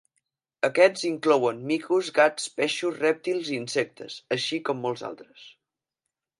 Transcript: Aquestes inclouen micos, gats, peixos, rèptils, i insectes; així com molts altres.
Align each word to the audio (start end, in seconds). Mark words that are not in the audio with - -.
Aquestes 0.67 1.03
inclouen 1.09 1.59
micos, 1.73 2.09
gats, 2.15 2.49
peixos, 2.61 2.97
rèptils, 3.05 3.53
i 3.55 3.61
insectes; 3.65 4.19
així 4.39 4.63
com 4.71 4.85
molts 4.89 5.09
altres. 5.15 5.49